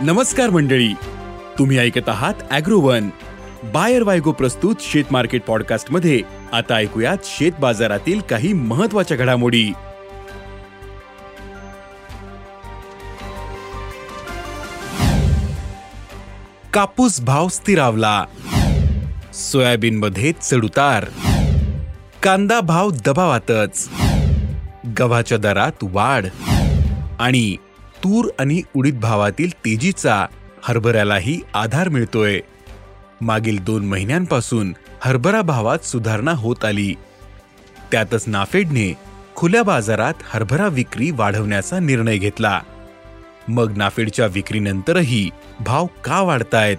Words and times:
नमस्कार 0.00 0.50
मंडळी. 0.50 0.92
तुम्ही 1.58 1.78
ऐकत 1.78 2.08
आहात 2.08 2.34
अॅग्रोवन. 2.50 3.08
बायर 3.64 4.02
वायगो 4.02 4.32
प्रस्तुत 4.32 4.76
शेत 4.80 5.04
मार्केट 5.10 5.42
पॉडकास्टमध्ये 5.42 6.20
आता 6.52 6.74
ऐकूयात 6.74 7.16
शेत 7.24 7.52
बाजारातील 7.60 8.20
काही 8.20 8.52
महत्त्वाच्या 8.52 9.16
घडामोडी. 9.16 9.72
कापूस 16.72 17.20
भाव 17.20 17.48
स्थिरावला. 17.48 18.24
सोयाबीन 19.34 19.98
मध्ये 19.98 20.32
चढउतार 20.42 21.04
कांदा 22.22 22.60
भाव 22.60 22.90
दबावातच. 22.90 23.88
गव्हाच्या 24.98 25.38
दरात 25.38 25.72
वाढ. 25.82 26.26
आणि 27.18 27.56
तूर 28.04 28.28
आणि 28.38 28.62
उडीद 28.76 29.00
भावातील 29.00 29.50
तेजीचा 29.50 30.26
हरभऱ्यालाही 30.62 31.40
आधार 31.54 31.88
मिळतोय. 31.88 32.40
मागील 33.20 33.64
दोन 33.64 33.84
महिन्यांपासून 33.84 34.74
हरभरा 35.00 35.42
भावात 35.42 35.78
सुधारणा 35.78 36.32
होत 36.32 36.64
आली. 36.64 36.94
त्यातच 37.92 38.24
नाफेडने 38.26 38.94
खुल्या 39.36 39.62
बाजारात 39.62 40.14
हरभरा 40.24 40.66
विक्री 40.66 41.10
वाढवण्याचा 41.10 41.78
निर्णय 41.78 42.16
घेतला. 42.16 42.60
मग 43.48 43.76
नाफेडच्या 43.76 44.26
विक्रीनंतरही 44.26 45.30
भाव 45.60 45.86
का 46.04 46.20
वाढतायत? 46.20 46.76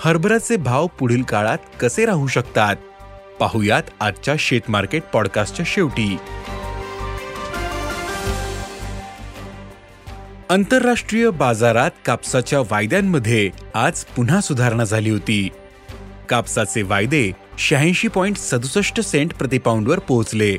हरभऱ्याचे 0.00 0.56
भाव 0.56 0.86
पुढील 0.86 1.22
काळात 1.22 1.58
कसे 1.80 2.06
राहू 2.06 2.26
शकतात? 2.26 2.76
पाहुयात 3.40 3.82
आजच्या 4.00 4.34
शेतमार्केट 4.38 5.02
पॉडकास्टच्या 5.12 5.66
शेवटी. 5.68 6.16
आंतरराष्ट्रीय 10.50 11.30
बाजारात 11.30 11.90
कापसाच्या 12.06 12.60
वायद्यांमध्ये 12.60 13.50
आज 13.74 14.04
पुन्हा 14.04 14.40
सुधारणा 14.40 14.84
झाली 14.84 15.10
होती. 15.10 15.48
कापसाचे 16.28 16.82
वायदे 16.82 17.32
शहाऐंशी 17.58 18.08
पॉईंट 18.08 18.36
सदुसष्ट 18.36 19.00
सेंट 19.00 19.34
प्रतिपाऊंडवर 19.34 19.98
पोहोचले. 19.98 20.56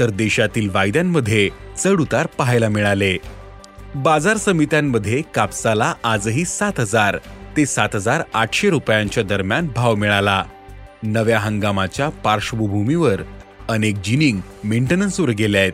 तर 0.00 0.10
देशातील 0.10 0.70
वायद्यांमध्ये 0.70 1.50
चढउतार 1.78 2.26
पाहायला 2.26 2.68
मिळाले. 2.68 3.16
बाजार 3.94 4.36
समित्यांमध्ये 4.36 5.22
कापसाला 5.34 5.94
आजही 6.04 6.44
सात 6.44 6.80
हजार 6.80 7.18
ते 7.56 7.66
सात 7.66 7.88
हजार 7.94 8.22
आठशे 8.34 8.70
रुपयांच्या 8.70 9.22
दरम्यान 9.22 9.68
भाव 9.76 9.94
मिळाला. 9.94 10.44
नव्या 11.02 11.38
हंगामाच्या 11.38 12.08
पार्श्वभूमीवर 12.08 13.22
अनेक 13.68 13.96
जिनिंग 13.96 14.40
मेंटेनन्सवर 14.64 15.28
गेले 15.28 15.58
आहेत. 15.58 15.72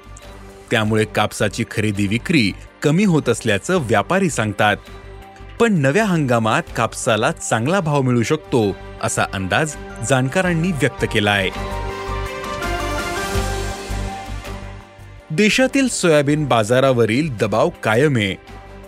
त्यामुळे 0.70 1.04
कापसाची 1.04 1.64
खरेदी 1.70 2.06
विक्री 2.06 2.52
कमी 2.82 3.04
होत 3.04 3.28
असल्याचं 3.28 3.76
व्यापारी 3.76 4.30
सांगतात. 4.30 4.76
पण 5.60 5.72
नव्या 5.72 6.04
हंगामात 6.04 6.62
कापसाला 6.76 7.30
चांगला 7.30 7.80
भाव 7.80 8.02
मिळू 8.02 8.22
शकतो 8.22 8.76
असा 9.02 9.24
अंदाज 9.34 9.74
जाणकारांनी 10.08 10.72
व्यक्त 10.72 11.04
केला 11.12 11.30
आहे 11.30 11.50
देशातील 15.30 15.88
सोयाबीन 15.88 16.44
बाजारावरील 16.44 17.36
दबाव 17.36 17.70
कायम. 17.82 18.16
आहे 18.16 18.34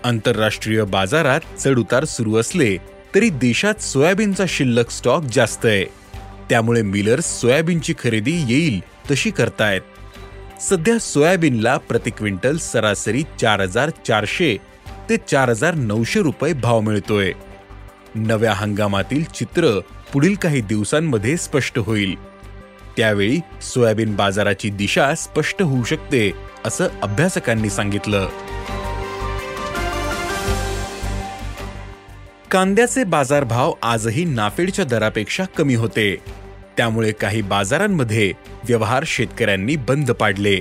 आंतरराष्ट्रीय 0.05 0.83
बाजारात 0.85 1.41
चढउतार 1.59 2.05
सुरू 2.05 2.37
असले 2.37 2.77
तरी 3.15 3.29
देशात 3.29 3.83
सोयाबीनचा 3.83 4.45
शिल्लक 4.49 4.91
स्टॉक 4.91 5.23
जास्त 5.23 5.67
आहे. 5.67 5.85
त्यामुळे 6.51 6.83
मिलर्स 6.83 7.41
सोयाबीनची 7.41 7.95
खरेदी 8.05 8.35
येईल 8.49 8.81
तशी 9.11 9.31
करतायत. 9.31 9.81
सध्या 10.61 10.99
सोयाबीनला 10.99 11.77
प्रति 11.77 12.11
क्विंटल 12.11 12.57
सरासरी 12.57 13.23
चार 13.41 13.61
हजार 13.61 13.91
चारशे 13.91 14.57
ते 15.09 15.17
चार 15.17 15.49
हजार 15.49 15.75
नऊशे 15.75 16.23
रुपये 16.23 16.53
भाव 16.53 16.81
मिळतोय. 16.81 17.33
नव्या 18.15 18.53
हंगामातील 18.53 19.25
चित्र 19.25 19.81
पुढील 20.13 20.35
काही 20.35 20.61
दिवसांमध्ये 20.61 21.37
स्पष्ट 21.37 21.79
होईल. 21.79 22.15
त्यावेळी 22.97 23.41
सोयाबीन 23.63 24.17
बाजाराची 24.17 24.71
दिशा 24.71 25.15
स्पष्ट 25.15 25.63
होऊ 25.63 25.85
शकते 25.85 26.33
असं 26.65 26.89
अभ्यासकांनी 27.03 27.71
सांगितलं. 27.71 28.29
कांद्याचे 32.51 33.05
बाजारभाव 33.05 33.73
आजही 33.83 34.25
नाफेडच्या 34.25 34.85
दरापेक्षा 34.85 35.45
कमी 35.45 35.75
होते. 35.75 36.17
त्यामुळे 36.77 37.13
काही 37.13 37.43
बाजारांमध्ये 37.43 38.33
व्यवहार 38.69 39.05
शेतकऱ्यांनी 39.07 39.77
बंद 39.77 40.11
पाडले. 40.11 40.61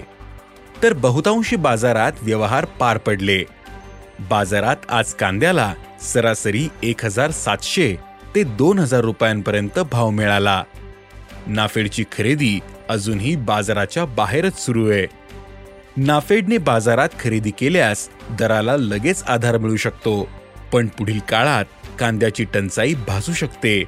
तर 0.83 0.93
बहुतांशी 0.93 1.55
बाजारात 1.55 2.11
व्यवहार 2.21 2.65
पार 2.65 2.97
पडले. 2.97 3.43
बाजारात 4.29 4.75
आज 4.89 5.13
कांद्याला 5.13 5.73
सरासरी 6.01 6.67
एक 6.83 7.05
हजार 7.05 7.31
सातशे 7.31 7.95
ते 8.35 8.43
दोन 8.43 8.79
हजार 8.79 9.01
रुपयांपर्यंत 9.01 9.79
भाव 9.79 10.09
मिळाला. 10.09 10.63
नाफेडची 11.47 12.03
खरेदी 12.11 12.59
अजूनही 12.89 13.35
बाजाराच्या 13.35 14.05
बाहेरच 14.05 14.65
सुरू 14.65 14.89
आहे. 14.91 15.07
नाफेडने 15.97 16.57
बाजारात 16.57 17.09
खरेदी 17.19 17.51
केल्यास 17.51 18.09
दराला 18.39 18.77
लगेच 18.77 19.23
आधार 19.23 19.57
मिळू 19.57 19.75
शकतो 19.75 20.29
पण 20.73 20.87
पुढील 20.87 21.19
काळात 21.19 21.65
कांद्याची 21.99 22.43
टंचाई 22.43 22.93
भासू 22.93 23.33
शकते. 23.33 23.83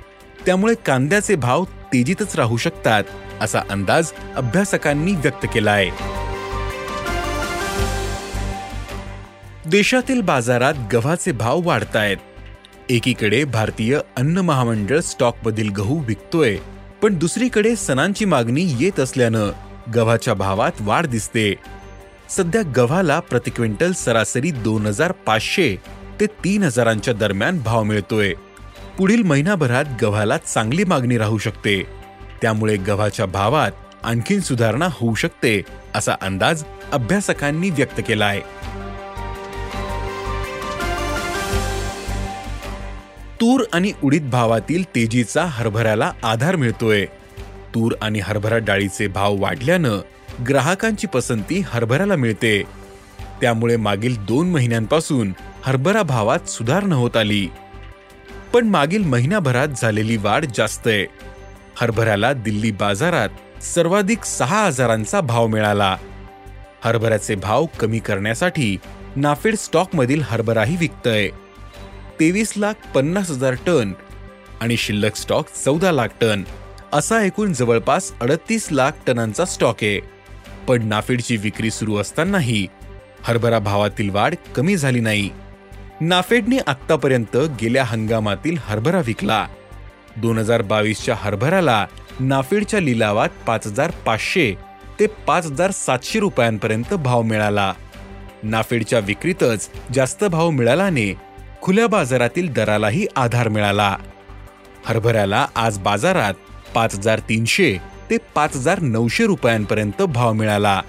त्यामुळे 0.45 0.73
कांद्याचे 0.85 1.35
भाव 1.35 1.63
तेजीतच 1.93 2.35
राहू 2.35 2.57
शकतात 2.57 3.03
असा 3.41 3.61
अंदाज 3.69 4.11
अभ्यासकांनी 4.35 5.13
व्यक्त 5.15 5.45
केला 5.53 5.71
आहे 5.71 6.15
देशातील 9.69 10.21
बाजारात 10.21 10.73
गव्हाचे 10.93 11.31
भाव 11.31 11.61
वाढतायत. 11.61 12.17
एकीकडे 12.89 13.43
भारतीय 13.43 13.97
अन्न 14.17 14.37
महामंडळ 14.37 14.99
स्टॉकमधील 14.99 15.69
गहू 15.69 15.99
विकतोय 15.99 16.55
पण 17.01 17.15
दुसरीकडे 17.15 17.75
सणांची 17.75 18.25
मागणी 18.25 18.63
येत 18.79 18.99
असल्यानं 18.99 19.51
गव्हाच्या 19.95 20.33
भावात 20.33 20.81
वाढ 20.81 21.05
दिसते. 21.05 21.53
सध्या 22.29 22.61
गव्हाला 22.77 23.19
प्रति 23.19 23.51
क्विंटल 23.51 23.91
सरासरी 23.91 24.51
दोन 24.51 24.85
हजार 24.85 25.11
पाचशे 25.25 25.75
ते 26.19 26.25
तीन 26.43 26.63
हजारांच्या 26.63 27.13
दरम्यान 27.13 27.61
भाव 27.61 27.83
मिळतोय. 27.83 28.33
पुढील 28.97 29.23
महिनाभरात 29.23 29.85
गव्हाला 30.01 30.37
चांगली 30.37 30.83
मागणी 30.83 31.17
राहू 31.17 31.37
शकते. 31.37 31.83
त्यामुळे 32.41 32.77
गव्हाच्या 32.77 33.25
भावात 33.25 33.71
आणखीन 34.03 34.39
सुधारणा 34.39 34.87
होऊ 34.91 35.15
शकते 35.15 35.61
असा 35.95 36.15
अंदाज 36.21 36.63
अभ्यासकांनी 36.91 37.69
व्यक्त 37.69 38.01
केला 38.07 38.25
आहे 38.25 38.41
तूर 43.41 43.63
आणि 43.73 43.91
उडीद 44.03 44.29
भावातील 44.29 44.83
तेजीचा 44.83 45.45
हरभऱ्याला 45.45 46.11
आधार 46.23 46.55
मिळतोय. 46.55 47.05
तूर 47.75 47.95
आणि 48.01 48.19
हरभरा 48.19 48.57
डाळीचे 48.57 49.07
भाव 49.07 49.35
वाढल्यानं 49.35 49.99
ग्राहकांची 50.49 51.07
पसंती 51.07 51.61
हरभऱ्याला 51.65 52.15
मिळते. 52.15 52.63
त्यामुळे 53.41 53.77
मागील 53.77 54.25
दोन 54.25 54.49
महिन्यांपासून 54.49 55.33
हरभरा 55.63 56.01
भावात 56.03 56.49
सुधारणा 56.49 56.95
होत 56.95 57.17
आली. 57.17 57.47
पण 58.53 58.67
मागील 58.67 59.03
महिनाभरात 59.03 59.67
झालेली 59.77 60.17
वाढ 60.17 60.45
जास्त 60.55 60.87
आहे. 60.87 61.05
हरभऱ्याला 61.75 62.33
दिल्ली 62.33 62.71
बाजारात 62.71 63.63
सर्वाधिक 63.63 64.23
सहा 64.23 64.65
हजारांचा 64.65 65.21
भाव 65.21 65.47
मिळाला. 65.47 65.97
हरभऱ्याचे 66.83 67.35
भाव 67.35 67.65
कमी 67.79 67.99
करण्यासाठी 67.99 68.77
नाफेड 69.15 69.55
स्टॉकमधील 69.55 70.21
हरभराही 70.25 70.75
विकतय. 70.75 71.29
तेवीस 72.19 72.53
लाख 72.57 72.73
पन्नास 72.95 73.29
हजार 73.29 73.53
टन 73.53 73.93
आणि 74.61 74.77
शिल्लक 74.77 75.15
स्टॉक 75.15 75.47
चौदा 75.65 75.91
लाख 75.91 76.07
टन 76.21 76.43
असा 76.93 77.21
एकूण 77.23 77.53
जवळपास 77.53 78.13
अडतीस 78.21 78.67
लाख 78.71 78.91
टनांचा 79.07 79.45
स्टॉक 79.45 79.75
आहे. 79.81 79.99
पण 80.67 80.85
नाफेडची 80.85 81.37
विक्री 81.37 81.71
सुरू 81.71 81.97
असतानाही 81.97 82.67
हरभरा 83.21 83.59
भावातील 83.59 84.09
वाढ 84.09 84.35
कमी 84.55 84.77
झाली 84.77 84.99
नाही. 84.99 85.29
नाफेडने 86.01 86.57
आत्तापर्यंत 86.67 87.37
गेल्या 87.61 87.83
हंगामातील 87.83 88.57
हरभरा 88.61 89.01
विकला. 89.05 89.47
दोन 90.17 90.37
हजार 90.37 90.61
बावीसच्या 90.61 91.15
हरभराला 91.17 91.85
नाफेडच्या 92.19 92.79
लिलावात 92.79 93.29
पाच 93.47 93.67
हजार 93.67 93.91
पाचशे 94.05 94.53
ते 94.99 95.07
पाच 95.07 95.45
हजार 95.45 95.71
सातशे 95.71 96.19
रुपयांपर्यंत 96.19 96.93
भाव 96.93 97.21
मिळाला. 97.21 97.73
नाफेडच्या 98.43 98.99
विक्रीतच 98.99 99.69
जास्त 99.93 100.23
भाव 100.23 100.49
मिळाल्याने 100.49 101.13
खुल्या 101.61 101.87
बाजारातील 101.87 102.53
दरालाही 102.53 103.05
आधार 103.15 103.47
मिळाला. 103.47 103.95
हरभऱ्याला 104.85 105.47
आज 105.55 105.79
बाजारात 105.79 106.33
पाच 106.75 106.95
हजार 106.95 107.19
तीनशे 107.19 107.77
ते 108.09 108.17
पाच 108.35 108.55
हजार 108.55 108.79
नऊशे 108.79 109.25
रुपयांपर्यंत 109.25 110.01
भाव 110.01 110.33
मिळाला. 110.33 110.81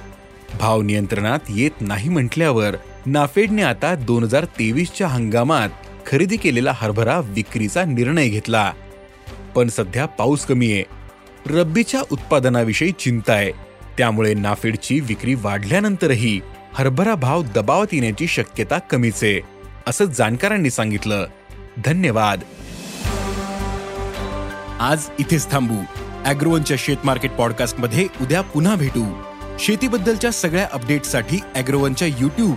भाव 0.61 0.83
नियंत्रणात 0.83 1.39
येत 1.49 1.81
नाही 1.81 2.09
म्हटल्यावर 2.09 2.77
नाफेडने 3.07 3.63
आता 3.63 3.95
दोन 3.95 4.23
हजार 4.23 4.45
तेवीसच्या 4.45 5.09
हंगामात 5.09 5.69
खरेदी 6.07 6.37
केलेला 6.37 6.73
हरभरा 6.75 7.21
विक्रीचा 7.25 7.85
निर्णय 7.85 8.29
घेतला. 8.29 8.73
पण 9.55 9.69
सध्या 9.69 10.07
पाऊस 10.07 10.45
कमी 10.45 10.73
आहे. 10.73 10.85
रब्बीच्या 11.47 12.03
उत्पादनाविषयी 12.11 12.93
चिंता 12.93 13.33
आहे. 13.33 13.53
त्यामुळे 13.99 14.35
नाफेडची 14.35 15.01
विक्री 15.01 15.35
वाढल्यानंतरही 15.35 16.41
हरभरा 16.73 17.15
भाव 17.15 17.43
दबावात 17.43 17.87
येण्याची 17.93 18.27
शक्यता 18.27 18.79
कमीच 18.79 19.25
आहे 19.25 19.41
असं 19.87 20.05
जाणकारांनी 20.05 20.71
सांगितलं. 20.71 21.27
धन्यवाद. 21.85 22.41
आज 24.81 25.03
इथेच 25.19 25.51
थांबू. 25.51 25.77
अॅग्रोवनच्या 26.25 26.77
शेत 26.81 26.97
मार्केट 27.05 27.31
पॉडकास्टमध्ये 27.31 28.07
उद्या 28.21 28.41
पुन्हा 28.41 28.75
भेटू. 28.75 29.23
शेतीबद्दलच्या 29.59 30.31
सगळ्या 30.31 30.69
अपडेटसाठी 30.73 31.41
अॅग्रोवनच्या 31.55 32.09
युट्यूब 32.09 32.57